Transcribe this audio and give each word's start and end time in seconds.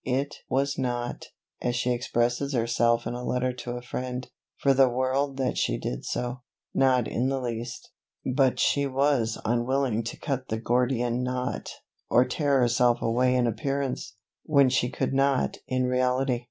"It 0.03 0.37
was 0.49 0.79
not," 0.79 1.27
as 1.61 1.75
she 1.75 1.91
expresses 1.91 2.53
herself 2.53 3.05
in 3.05 3.13
a 3.13 3.23
letter 3.23 3.53
to 3.53 3.73
a 3.73 3.83
friend, 3.83 4.27
"for 4.57 4.73
the 4.73 4.89
world 4.89 5.37
that 5.37 5.59
she 5.59 5.77
did 5.77 6.05
so 6.05 6.41
not 6.73 7.07
in 7.07 7.29
the 7.29 7.39
least 7.39 7.91
but 8.25 8.59
she 8.59 8.87
was 8.87 9.39
unwilling 9.45 10.03
to 10.05 10.17
cut 10.17 10.47
the 10.47 10.57
Gordian 10.57 11.21
knot, 11.21 11.69
or 12.09 12.25
tear 12.25 12.61
herself 12.61 12.99
away 12.99 13.35
in 13.35 13.45
appearance, 13.45 14.15
when 14.43 14.69
she 14.69 14.89
could 14.89 15.13
not 15.13 15.57
in 15.67 15.83
reality". 15.83 16.39